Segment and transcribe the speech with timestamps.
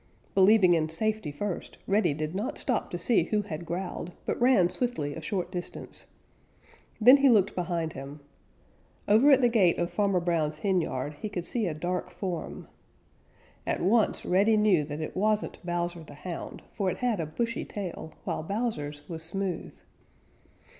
[0.33, 4.67] Believing in safety first, Reddy did not stop to see who had growled, but ran
[4.67, 6.07] swiftly a short distance.
[6.99, 8.19] Then he looked behind him.
[9.07, 12.67] Over at the gate of Farmer Brown's henyard he could see a dark form.
[13.67, 17.63] At once Reddy knew that it wasn't Bowser the Hound, for it had a bushy
[17.63, 19.71] tail, while Bowser's was smooth.